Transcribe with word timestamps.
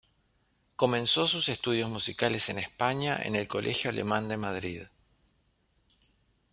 Comenzó 0.77 1.27
sus 1.27 1.47
estudios 1.47 1.87
musicales 1.87 2.49
en 2.49 2.57
España 2.57 3.19
en 3.23 3.35
el 3.35 3.47
Colegio 3.47 3.91
Alemán 3.91 4.29
de 4.29 4.35
Madrid. 4.37 4.81